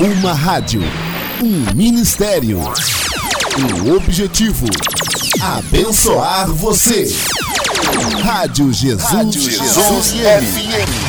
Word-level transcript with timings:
Uma 0.00 0.34
rádio, 0.34 0.82
um 1.42 1.74
ministério. 1.74 2.60
um 2.60 3.96
objetivo: 3.96 4.66
abençoar 5.40 6.48
você. 6.52 7.10
Rádio 8.22 8.70
Jesus, 8.72 9.02
Rádio 9.02 9.40
Jesus 9.40 10.12
FM. 10.12 11.05